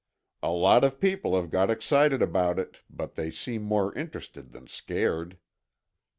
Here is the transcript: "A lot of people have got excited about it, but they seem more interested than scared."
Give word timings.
"A 0.41 0.49
lot 0.49 0.83
of 0.83 0.99
people 0.99 1.35
have 1.35 1.51
got 1.51 1.69
excited 1.69 2.23
about 2.23 2.57
it, 2.57 2.77
but 2.89 3.13
they 3.13 3.29
seem 3.29 3.61
more 3.61 3.93
interested 3.93 4.49
than 4.51 4.65
scared." 4.65 5.37